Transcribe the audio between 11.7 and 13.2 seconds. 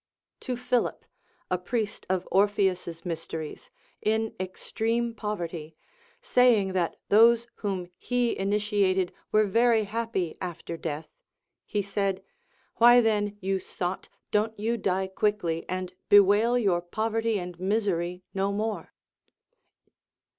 said, Why